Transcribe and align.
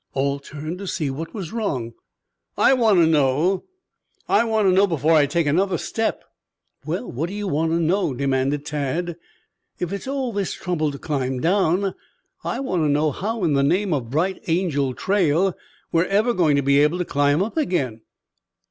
All 0.15 0.39
turned 0.39 0.79
to 0.79 0.87
see 0.87 1.11
what 1.11 1.31
was 1.35 1.53
wrong. 1.53 1.93
"I 2.57 2.73
want 2.73 2.97
to 2.97 3.05
know 3.05 3.65
I 4.27 4.43
want 4.45 4.67
to 4.67 4.71
know 4.73 4.87
before 4.87 5.13
I 5.13 5.27
take 5.27 5.45
another 5.45 5.77
step." 5.77 6.23
"Well, 6.87 7.11
what 7.11 7.29
do 7.29 7.35
you 7.35 7.47
want 7.47 7.69
to 7.73 7.77
know?" 7.79 8.15
demanded 8.15 8.65
Tad. 8.65 9.15
"If 9.77 9.93
it's 9.93 10.07
all 10.07 10.33
this 10.33 10.53
trouble 10.53 10.89
to 10.89 10.97
climb 10.97 11.39
down, 11.39 11.93
I 12.43 12.59
want 12.61 12.81
to 12.81 12.89
know 12.89 13.11
how 13.11 13.43
in 13.43 13.53
the 13.53 13.61
name 13.61 13.93
of 13.93 14.09
Bright 14.09 14.41
Angel 14.47 14.95
Trail 14.95 15.53
we're 15.91 16.05
ever 16.05 16.33
going 16.33 16.55
to 16.55 16.63
be 16.63 16.79
able 16.79 16.97
to 16.97 17.05
climb 17.05 17.43
up 17.43 17.55
again!" 17.55 18.01